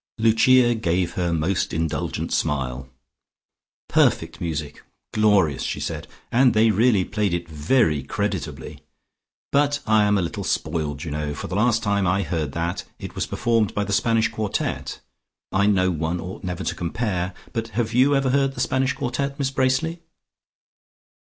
Lucia 0.17 0.73
gave 0.73 1.13
her 1.13 1.31
most 1.31 1.71
indulgent 1.71 2.33
smile. 2.33 2.89
"Perfect 3.87 4.41
music! 4.41 4.83
Glorious!" 5.13 5.61
she 5.61 5.79
said. 5.79 6.07
"And 6.31 6.55
they 6.55 6.71
really 6.71 7.05
played 7.05 7.35
it 7.35 7.47
very 7.47 8.01
creditably. 8.01 8.79
But 9.51 9.79
I 9.85 10.05
am 10.05 10.17
a 10.17 10.23
little 10.23 10.43
spoiled, 10.43 11.03
you 11.03 11.11
know, 11.11 11.35
for 11.35 11.45
the 11.45 11.55
last 11.55 11.83
time 11.83 12.07
I 12.07 12.23
heard 12.23 12.53
that 12.53 12.83
it 12.97 13.13
was 13.13 13.27
performed 13.27 13.75
by 13.75 13.83
the 13.83 13.93
Spanish 13.93 14.29
Quartet. 14.29 15.01
I 15.51 15.67
know 15.67 15.91
one 15.91 16.19
ought 16.19 16.43
never 16.43 16.63
to 16.63 16.73
compare, 16.73 17.35
but 17.53 17.67
have 17.77 17.93
you 17.93 18.15
ever 18.15 18.31
heard 18.31 18.55
the 18.55 18.59
Spanish 18.59 18.93
Quartet, 18.93 19.37
Miss 19.37 19.51
Bracely?" 19.51 19.99